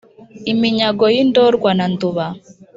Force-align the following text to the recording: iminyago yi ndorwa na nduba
iminyago 0.51 1.05
yi 1.15 1.21
ndorwa 1.29 1.71
na 1.77 1.85
nduba 1.93 2.25